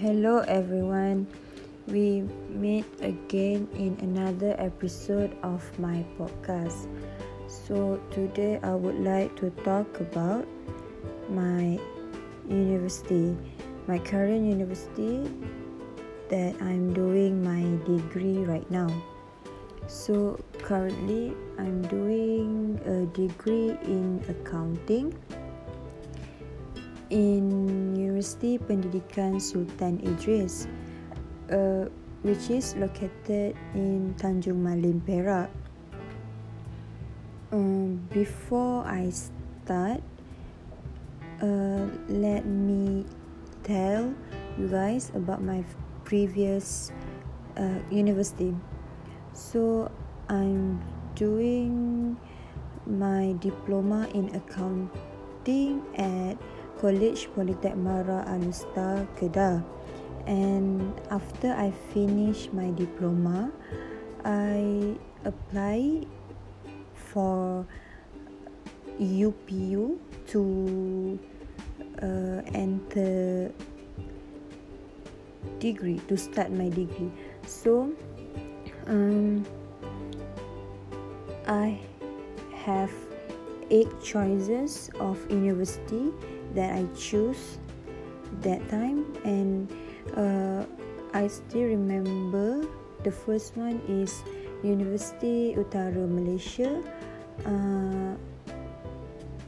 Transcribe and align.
Hello 0.00 0.38
everyone. 0.48 1.28
We 1.86 2.24
meet 2.48 2.88
again 3.02 3.68
in 3.76 4.00
another 4.00 4.56
episode 4.56 5.36
of 5.42 5.60
my 5.78 6.00
podcast. 6.16 6.88
So 7.44 8.00
today 8.08 8.58
I 8.62 8.72
would 8.72 8.96
like 8.96 9.36
to 9.44 9.52
talk 9.60 10.00
about 10.00 10.48
my 11.28 11.76
university, 12.48 13.36
my 13.86 13.98
current 13.98 14.48
university 14.48 15.28
that 16.32 16.56
I'm 16.64 16.94
doing 16.96 17.44
my 17.44 17.68
degree 17.84 18.40
right 18.48 18.64
now. 18.70 18.88
So 19.86 20.40
currently 20.64 21.36
I'm 21.58 21.84
doing 21.92 22.80
a 22.88 23.04
degree 23.12 23.76
in 23.84 24.24
accounting 24.32 25.12
in 27.10 27.50
University 27.98 28.56
Pendidikan 28.56 29.42
Sultan 29.42 29.98
Idris, 30.06 30.70
uh, 31.50 31.90
which 32.22 32.50
is 32.50 32.78
located 32.78 33.58
in 33.74 34.14
Tanjung 34.16 34.62
Malim, 34.62 35.02
Perak. 35.02 35.50
Um, 37.50 37.98
before 38.14 38.86
I 38.86 39.10
start, 39.10 40.00
uh, 41.42 41.90
let 42.06 42.46
me 42.46 43.04
tell 43.66 44.14
you 44.54 44.70
guys 44.70 45.10
about 45.18 45.42
my 45.42 45.66
previous 46.06 46.94
uh, 47.58 47.82
university. 47.90 48.54
So 49.34 49.90
I'm 50.30 50.78
doing 51.18 52.14
my 52.86 53.34
diploma 53.42 54.06
in 54.14 54.30
accounting 54.34 55.82
at 55.98 56.38
College 56.80 57.28
Polytech 57.36 57.76
Mara 57.76 58.24
Alusta 58.24 59.04
Kedah. 59.20 59.60
And 60.24 60.96
after 61.12 61.52
I 61.52 61.76
finish 61.92 62.48
my 62.56 62.72
diploma, 62.72 63.52
I 64.24 64.96
apply 65.28 66.08
for 67.12 67.68
UPU 68.96 70.00
to 70.32 71.18
uh, 72.00 72.40
enter 72.56 73.52
degree 75.60 76.00
to 76.08 76.16
start 76.16 76.48
my 76.48 76.72
degree. 76.72 77.12
So, 77.44 77.92
um, 78.88 79.44
I 81.44 81.76
have 82.64 82.92
eight 83.68 83.92
choices 84.00 84.88
of 84.98 85.20
university 85.30 86.12
that 86.54 86.74
I 86.74 86.86
choose 86.96 87.58
that 88.42 88.62
time. 88.68 89.06
And 89.24 89.70
uh, 90.16 90.64
I 91.12 91.26
still 91.26 91.66
remember 91.66 92.66
the 93.04 93.10
first 93.12 93.56
one 93.56 93.80
is 93.88 94.22
University 94.62 95.56
Utara 95.56 96.04
Malaysia 96.04 96.84
uh, 97.48 98.12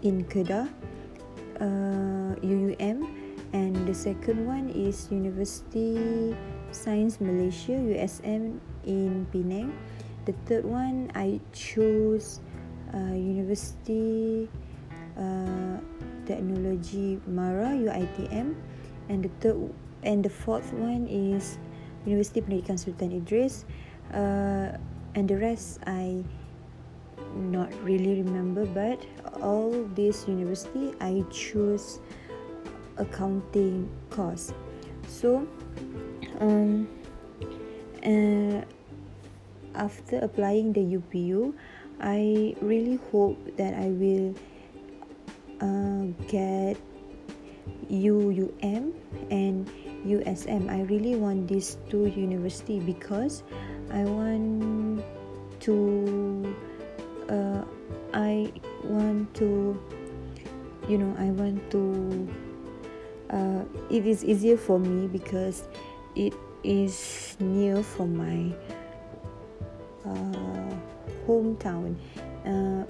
in 0.03 0.25
Kedah 0.27 0.67
uh, 1.61 2.33
UUM 2.41 3.07
and 3.53 3.77
the 3.85 3.95
second 3.95 4.47
one 4.47 4.73
is 4.73 5.13
University 5.13 6.33
Science 6.73 7.21
Malaysia 7.21 7.77
USM 7.77 8.57
in 8.89 9.29
Penang. 9.29 9.77
The 10.25 10.33
third 10.49 10.65
one 10.65 11.13
I 11.15 11.37
chose 11.53 12.41
uh, 12.97 13.13
University 13.13 14.49
uh, 15.21 15.77
Technology 16.27 17.21
Mara 17.27 17.75
UITM 17.75 18.55
and 19.09 19.25
the 19.25 19.31
third 19.41 19.73
and 20.03 20.25
the 20.25 20.31
fourth 20.31 20.73
one 20.73 21.07
is 21.07 21.59
University 22.07 22.43
Pendidikan 22.43 22.79
Sultan 22.79 23.13
Idris. 23.13 23.65
Uh, 24.13 24.77
and 25.15 25.29
the 25.29 25.39
rest 25.39 25.79
I 25.87 26.25
not 27.35 27.73
really 27.83 28.23
remember 28.23 28.67
but 28.67 29.01
all 29.41 29.73
this 29.95 30.29
university 30.29 30.93
I 31.01 31.25
choose 31.31 32.01
accounting 32.99 33.89
course. 34.11 34.53
So 35.09 35.47
um 36.41 36.89
uh, 38.05 38.61
after 39.75 40.19
applying 40.21 40.73
the 40.73 40.99
UPU 40.99 41.55
I 42.03 42.55
really 42.61 42.99
hope 43.13 43.39
that 43.57 43.75
I 43.75 43.95
will 43.95 44.35
uh, 45.63 46.02
get 46.33 46.81
UUM 47.93 48.97
and 49.29 49.69
USM. 50.09 50.73
I 50.73 50.89
really 50.89 51.15
want 51.15 51.47
these 51.47 51.77
two 51.93 52.09
university 52.09 52.81
because 52.81 53.45
I 53.93 54.09
want 54.09 55.05
to 55.69 56.57
uh, 57.29 57.63
I 58.17 58.49
want 58.83 59.29
to 59.45 59.77
you 60.89 60.97
know 60.97 61.13
I 61.21 61.29
want 61.37 61.61
to 61.77 61.85
uh, 63.29 63.63
it 63.93 64.09
is 64.09 64.25
easier 64.25 64.57
for 64.57 64.81
me 64.81 65.07
because 65.07 65.69
it 66.17 66.33
is 66.65 67.37
near 67.39 67.85
from 67.85 68.17
my 68.17 68.49
uh, 70.09 70.73
hometown 71.29 71.95
uh, 72.49 72.89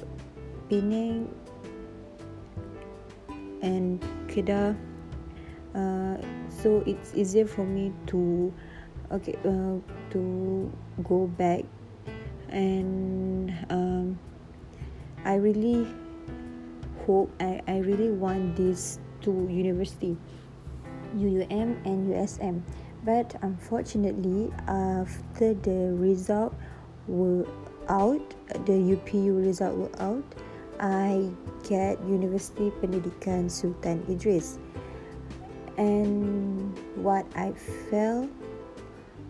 Penang 0.71 1.29
and 3.63 4.01
Kedah 4.29 4.77
uh, 5.75 6.21
so 6.49 6.85
it's 6.85 7.15
easier 7.15 7.47
for 7.47 7.65
me 7.65 7.93
to 8.07 8.53
okay 9.11 9.37
uh, 9.45 9.81
to 10.11 10.71
go 11.05 11.27
back. 11.39 11.65
And 12.51 13.49
um, 13.71 14.19
I 15.25 15.37
really 15.37 15.89
hope 17.07 17.33
I, 17.41 17.61
I 17.67 17.79
really 17.79 18.11
want 18.11 18.57
these 18.57 19.01
two 19.23 19.49
university 19.51 20.17
UUM 21.17 21.77
and 21.85 22.13
USM 22.13 22.63
but 23.05 23.35
unfortunately 23.43 24.53
after 24.69 25.55
the 25.55 25.95
result 25.97 26.55
were 27.09 27.47
out 27.89 28.23
the 28.67 28.73
UPU 28.73 29.45
result 29.45 29.77
were 29.77 30.01
out 30.01 30.25
I 30.83 31.31
get 31.63 32.03
University 32.03 32.75
Pendidikan 32.83 33.47
Sultan 33.47 34.03
Idris. 34.11 34.59
And 35.79 36.75
what 36.99 37.23
I 37.39 37.55
felt 37.87 38.27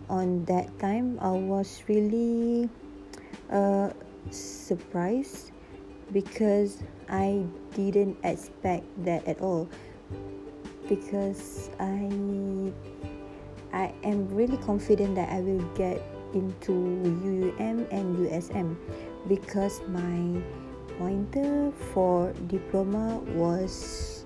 on 0.09 0.43
that 0.49 0.73
time, 0.81 1.21
I 1.21 1.29
was 1.29 1.85
really 1.85 2.67
uh, 3.53 3.93
surprised 4.33 5.53
because 6.09 6.81
I 7.05 7.45
didn't 7.77 8.17
expect 8.25 8.89
that 9.05 9.21
at 9.29 9.37
all. 9.37 9.69
Because 10.89 11.69
I 11.77 12.09
I 13.73 13.93
am 14.01 14.25
really 14.33 14.57
confident 14.57 15.13
that 15.21 15.29
I 15.29 15.41
will 15.45 15.63
get 15.77 16.01
into 16.33 16.73
UUM 17.21 17.85
and 17.93 18.17
USM 18.25 18.73
because 19.29 19.81
my 19.85 20.41
pointer 20.97 21.71
for 21.93 22.31
diploma 22.47 23.17
was 23.35 24.25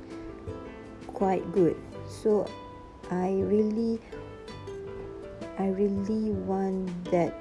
quite 1.07 1.43
good 1.51 1.75
so 2.07 2.45
i 3.11 3.31
really 3.45 3.99
i 5.59 5.67
really 5.67 6.31
want 6.45 6.89
that 7.11 7.33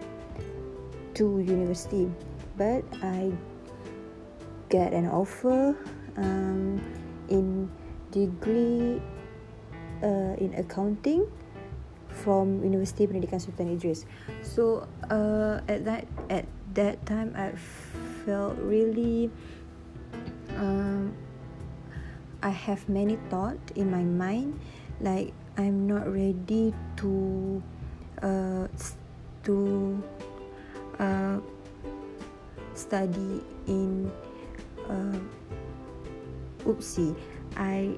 to 1.14 1.40
university 1.40 2.10
but 2.56 2.82
i 3.02 3.32
get 4.68 4.92
an 4.92 5.06
offer 5.06 5.76
um, 6.16 6.80
in 7.28 7.70
degree 8.10 9.00
uh, 10.02 10.34
in 10.40 10.54
accounting 10.56 11.26
from 12.24 12.64
University 12.64 13.06
Pendidikan 13.06 13.40
Sultan 13.40 13.68
Idris. 13.76 14.08
So 14.40 14.88
uh, 15.12 15.60
at 15.68 15.84
that 15.84 16.08
at 16.32 16.48
that 16.74 17.04
time 17.04 17.36
I 17.36 17.52
felt 18.26 18.58
really 18.58 19.30
um, 20.58 21.14
I 22.42 22.50
have 22.50 22.88
many 22.88 23.16
thought 23.30 23.58
in 23.76 23.90
my 23.90 24.02
mind 24.02 24.58
like 25.00 25.32
I'm 25.56 25.86
not 25.86 26.12
ready 26.12 26.74
to 26.96 27.62
uh, 28.22 28.66
to 29.44 30.02
uh, 30.98 31.38
study 32.74 33.40
in 33.66 34.10
uh, 34.90 35.18
UPSI 36.66 37.14
I 37.56 37.96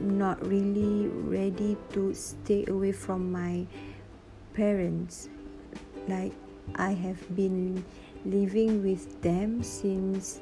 not 0.00 0.40
really 0.46 1.08
ready 1.08 1.76
to 1.92 2.14
stay 2.14 2.64
away 2.68 2.92
from 2.92 3.32
my 3.32 3.66
parents. 4.54 5.28
Like 6.06 6.32
I 6.76 6.92
have 6.92 7.20
been 7.34 7.84
living 8.24 8.82
with 8.82 9.20
them 9.22 9.62
since 9.62 10.40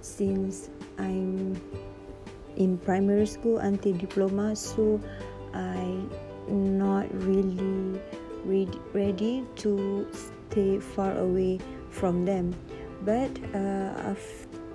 since 0.00 0.70
I'm 0.98 1.60
in 2.56 2.78
primary 2.78 3.26
school 3.26 3.58
until 3.58 3.94
diploma 3.94 4.54
so 4.54 5.00
i 5.54 6.04
not 6.48 7.06
really 7.24 7.98
ready 8.92 9.44
to 9.56 10.06
stay 10.50 10.78
far 10.78 11.16
away 11.18 11.60
from 11.90 12.24
them. 12.24 12.54
But 13.04 13.30
uh, 13.54 14.14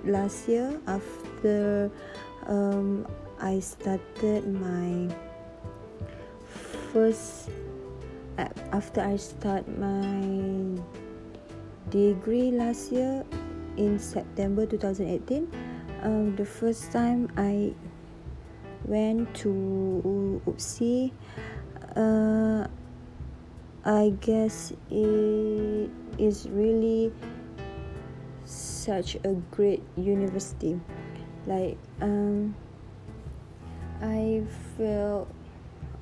last 0.04 0.48
year 0.48 0.80
after 0.86 1.90
um, 2.46 3.06
i 3.40 3.58
started 3.60 4.46
my 4.46 5.14
first 6.92 7.50
after 8.72 9.00
i 9.00 9.16
start 9.16 9.66
my 9.78 10.80
degree 11.90 12.50
last 12.50 12.92
year 12.92 13.24
in 13.76 13.98
september 13.98 14.66
2018 14.66 15.50
um, 16.02 16.36
the 16.36 16.44
first 16.44 16.92
time 16.92 17.28
i 17.36 17.72
went 18.84 19.28
to 19.34 20.40
UPSI 20.46 21.12
uh, 21.96 22.66
I 23.84 24.12
guess 24.20 24.72
it 24.90 25.90
is 26.18 26.48
really 26.50 27.12
such 28.44 29.16
a 29.24 29.34
great 29.50 29.82
university. 29.96 30.78
Like 31.46 31.78
um, 32.00 32.54
I 34.02 34.42
feel 34.76 35.26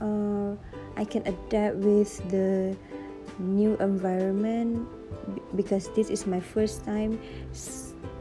uh, 0.01 0.57
I 0.97 1.05
can 1.05 1.23
adapt 1.27 1.77
with 1.77 2.17
the 2.31 2.77
new 3.39 3.77
environment 3.77 4.89
because 5.55 5.89
this 5.95 6.11
is 6.11 6.27
my 6.27 6.41
first 6.41 6.85
time 6.85 7.19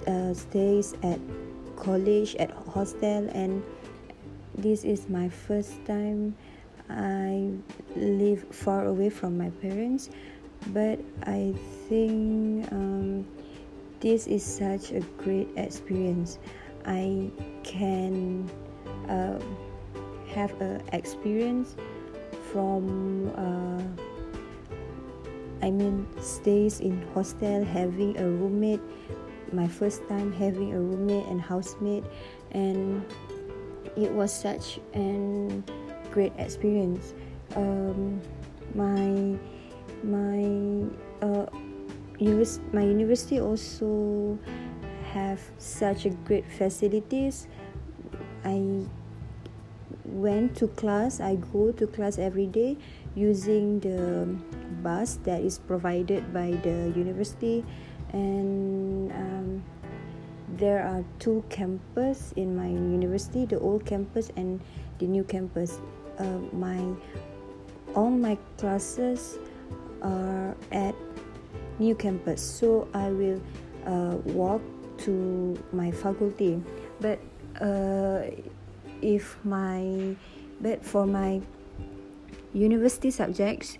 uh, 0.08 0.34
stays 0.34 0.94
at 1.04 1.20
college 1.76 2.36
at 2.36 2.52
hostel 2.74 3.30
and 3.34 3.64
this 4.58 4.84
is 4.84 5.10
my 5.10 5.28
first 5.30 5.84
time 5.86 6.36
I 6.90 7.52
live 7.96 8.46
far 8.52 8.86
away 8.86 9.10
from 9.10 9.38
my 9.38 9.50
parents, 9.62 10.10
but 10.68 11.00
I 11.24 11.54
think 11.90 12.72
um, 12.72 13.26
this 14.00 14.28
is 14.28 14.44
such 14.44 14.92
a 14.92 15.00
great 15.18 15.50
experience. 15.58 16.38
I 16.86 17.32
can 17.64 18.50
uh, 19.10 19.40
have 20.34 20.54
an 20.62 20.84
experience 20.94 21.76
from 22.52 23.34
uh, 23.36 24.04
I 25.66 25.72
mean 25.72 26.06
stays 26.22 26.80
in 26.80 27.02
hostel 27.14 27.66
having 27.66 28.16
a 28.22 28.30
roommate 28.30 28.82
my 29.52 29.68
first 29.68 30.08
time 30.08 30.32
having 30.32 30.74
a 30.74 30.80
roommate 30.80 31.26
and 31.26 31.42
housemate 31.42 32.04
and 32.52 33.04
it 33.98 34.12
was 34.12 34.32
such 34.32 34.80
an 34.94 35.64
great 36.12 36.34
experience. 36.38 37.14
Um, 37.56 38.22
my 38.74 39.38
my 40.04 40.46
uh, 41.26 41.46
my 42.72 42.84
university 42.84 43.40
also 43.40 44.40
have 45.12 45.42
such 45.58 46.06
a 46.06 46.10
great 46.24 46.46
facilities. 46.46 47.48
I 48.44 48.86
went 50.06 50.56
to 50.58 50.68
class. 50.68 51.20
I 51.20 51.36
go 51.36 51.72
to 51.74 51.88
class 51.88 52.18
every 52.18 52.48
day 52.48 52.78
using 53.16 53.80
the 53.80 54.28
bus 54.84 55.18
that 55.24 55.42
is 55.42 55.58
provided 55.60 56.34
by 56.34 56.52
the 56.64 56.94
university, 56.96 57.66
and 58.14 59.12
um, 59.12 59.64
there 60.58 60.84
are 60.84 61.04
two 61.20 61.44
campus 61.50 62.34
in 62.36 62.56
my 62.56 62.68
university: 62.68 63.46
the 63.46 63.60
old 63.60 63.86
campus 63.86 64.32
and 64.36 64.62
the 65.00 65.08
new 65.08 65.24
campus. 65.24 65.80
Uh, 66.20 66.40
my 66.54 66.80
all 67.96 68.10
my 68.10 68.38
classes 68.58 69.40
are 70.02 70.56
at 70.72 70.96
new 71.80 71.96
campus 71.96 72.40
so 72.40 72.88
i 72.94 73.10
will 73.10 73.42
uh, 73.86 74.16
walk 74.32 74.62
to 74.98 75.58
my 75.72 75.92
faculty. 75.92 76.62
But 77.00 77.20
uh, 77.62 78.24
if 79.02 79.38
my 79.44 80.16
but 80.62 80.84
for 80.84 81.06
my 81.06 81.42
university 82.56 83.12
subjects 83.12 83.78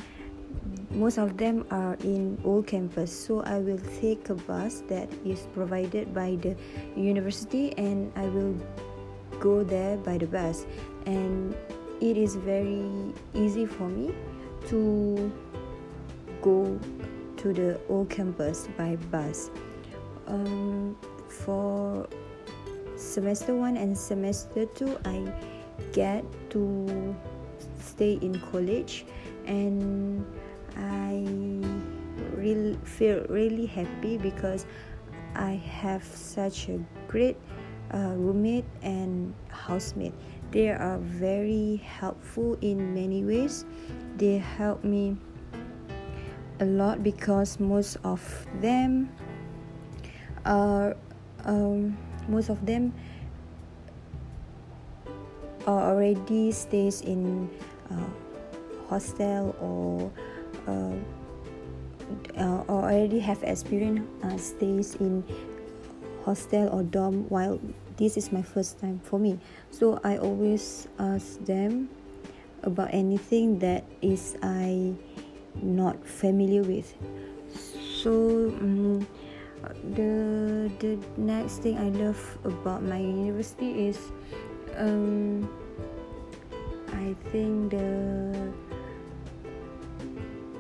most 0.92 1.18
of 1.18 1.38
them 1.38 1.66
are 1.72 1.96
in 2.04 2.38
old 2.44 2.68
campus 2.68 3.12
so 3.12 3.42
i 3.42 3.58
will 3.58 3.80
take 4.00 4.30
a 4.30 4.36
bus 4.36 4.84
that 4.88 5.10
is 5.26 5.48
provided 5.54 6.14
by 6.14 6.36
the 6.42 6.56
university 6.96 7.74
and 7.78 8.12
i 8.16 8.28
will 8.28 8.56
go 9.40 9.64
there 9.64 9.98
by 9.98 10.18
the 10.18 10.28
bus 10.28 10.66
and 11.06 11.56
it 12.02 12.18
is 12.18 12.36
very 12.36 12.84
easy 13.34 13.66
for 13.66 13.88
me 13.88 14.14
to 14.68 15.32
go 16.42 16.80
to 17.38 17.54
the 17.54 17.80
old 17.90 18.10
campus 18.10 18.68
by 18.78 18.96
bus. 19.12 19.52
Um, 20.28 20.98
for 21.30 22.08
semester 22.98 23.56
one 23.56 23.78
and 23.78 23.98
semester 23.98 24.66
two, 24.66 24.98
I 25.06 25.32
get 25.94 26.26
to 26.52 27.16
stay 27.86 28.18
in 28.22 28.40
college, 28.52 29.06
and 29.46 30.26
I 30.76 31.22
really 32.36 32.78
feel 32.84 33.26
really 33.30 33.66
happy 33.66 34.18
because 34.18 34.66
I 35.36 35.62
have 35.82 36.04
such 36.04 36.70
a 36.70 36.80
great 37.08 37.38
uh, 37.94 38.16
roommate 38.18 38.66
and 38.82 39.34
housemate. 39.50 40.14
They 40.52 40.70
are 40.70 40.98
very 40.98 41.78
helpful 41.84 42.58
in 42.62 42.94
many 42.94 43.24
ways. 43.24 43.66
They 44.18 44.38
help 44.38 44.84
me 44.84 45.18
a 46.60 46.66
lot 46.66 47.04
because 47.04 47.60
most 47.60 47.98
of 48.04 48.22
them 48.62 49.12
are 50.46 50.96
um, 51.44 51.98
most 52.28 52.50
of 52.50 52.66
them 52.66 52.94
are 55.68 55.92
already 55.92 56.52
stays 56.52 57.02
in 57.02 57.50
hostel 58.90 59.56
or 59.60 60.12
uh, 60.68 60.96
uh, 62.38 62.64
or 62.68 62.86
already 62.86 63.20
have 63.20 63.42
experience 63.44 64.06
uh, 64.24 64.38
stays 64.38 64.96
in 64.96 65.24
hostel 66.24 66.70
or 66.70 66.84
dorm 66.84 67.28
while 67.30 67.60
this 67.98 68.18
is 68.18 68.32
my 68.32 68.42
first 68.42 68.80
time 68.80 69.00
for 69.04 69.20
me. 69.20 69.40
So 69.72 70.00
i 70.04 70.18
always 70.18 70.88
ask 71.00 71.40
them 71.46 71.90
about 72.64 72.90
anything 72.94 73.60
that 73.60 73.84
is 74.02 74.36
i 74.44 74.94
not 75.62 75.96
familiar 76.06 76.64
with. 76.64 76.94
So 78.04 78.52
um, 78.60 79.08
the 79.96 80.70
the 80.80 81.00
next 81.18 81.64
thing 81.66 81.78
i 81.78 81.90
love 81.90 82.20
about 82.44 82.84
my 82.84 83.00
university 83.00 83.88
is 83.88 83.98
um, 84.78 85.50
i 86.96 87.16
think 87.32 87.72
the 87.72 88.52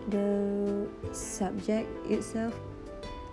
the 0.10 0.88
subject 1.12 1.90
itself 2.12 2.54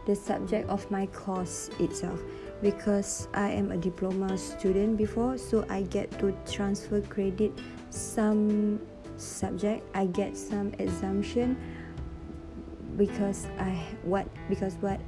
the 0.06 0.14
subject 0.14 0.68
of 0.68 0.88
my 0.90 1.06
course 1.06 1.70
itself. 1.78 2.20
Because 2.60 3.28
I 3.34 3.50
am 3.50 3.72
a 3.72 3.76
diploma 3.76 4.38
student 4.38 4.96
before 4.96 5.36
so 5.36 5.66
I 5.68 5.82
get 5.82 6.10
to 6.20 6.34
transfer 6.46 7.00
credit 7.02 7.52
some 7.90 8.80
subject. 9.16 9.82
I 9.94 10.06
get 10.06 10.36
some 10.36 10.72
exemption 10.78 11.58
because 12.96 13.46
I 13.58 13.82
what 14.02 14.28
because 14.48 14.74
what 14.78 15.00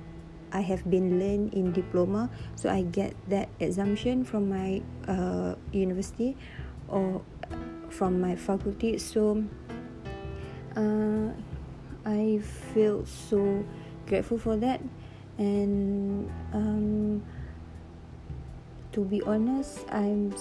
I 0.50 0.60
have 0.62 0.88
been 0.90 1.18
learned 1.20 1.54
in 1.54 1.70
diploma. 1.70 2.30
So 2.56 2.70
I 2.70 2.82
get 2.82 3.14
that 3.28 3.48
exemption 3.60 4.24
from 4.24 4.50
my 4.50 4.82
uh, 5.06 5.54
university 5.70 6.36
or 6.88 7.22
from 7.94 8.20
my 8.20 8.34
faculty. 8.34 8.98
So 8.98 9.44
uh, 10.76 11.30
I 12.04 12.40
feel 12.74 13.06
so 13.06 13.64
grateful 14.06 14.38
for 14.38 14.56
that. 14.56 14.80
And 15.38 16.30
um, 16.52 17.22
to 18.92 19.04
be 19.04 19.22
honest 19.22 19.82
I'm 19.90 20.34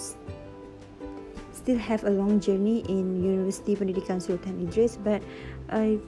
still 1.52 1.78
have 1.78 2.04
a 2.04 2.10
long 2.10 2.38
journey 2.38 2.86
in 2.88 3.18
University 3.18 3.74
Pendidikan 3.74 4.22
Sultan 4.22 4.62
Idris 4.62 4.94
but 4.94 5.22
I 5.70 5.98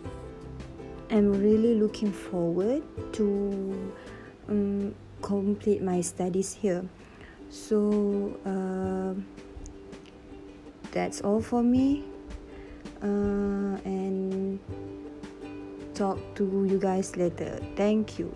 am 1.11 1.33
really 1.33 1.75
looking 1.75 2.13
forward 2.13 2.87
to 3.15 3.95
um, 4.49 4.95
complete 5.23 5.83
my 5.83 6.01
studies 6.01 6.55
here. 6.55 6.87
So 7.51 8.39
uh, 8.47 9.19
that's 10.97 11.21
all 11.21 11.43
for 11.43 11.63
me. 11.63 12.03
Uh, 13.03 13.77
and 13.85 14.59
talk 15.93 16.19
to 16.35 16.65
you 16.65 16.79
guys 16.79 17.17
later. 17.17 17.61
Thank 17.77 18.19
you 18.19 18.33